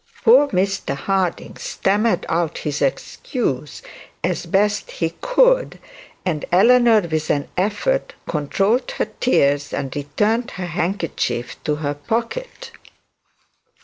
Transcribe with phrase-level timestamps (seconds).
[0.25, 3.83] Poor Mr Harding stammered out his excuse
[4.23, 5.77] as best he could,
[6.25, 12.71] and Eleanor with an effort controlled her tears, and returned her handkerchief to her pocket.